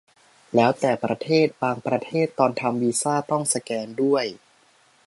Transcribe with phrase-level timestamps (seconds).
[0.55, 4.25] แล้วแต่ประเทศ บางประเทศตอนทำวีซ่าต้องสแกนด้วย